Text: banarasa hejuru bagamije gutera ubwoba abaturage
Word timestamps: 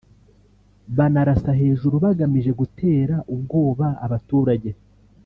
banarasa 0.97 1.51
hejuru 1.61 1.95
bagamije 2.05 2.51
gutera 2.59 3.15
ubwoba 3.33 3.87
abaturage 4.05 4.71